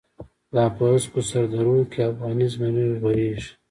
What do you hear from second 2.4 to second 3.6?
زمری غوریږی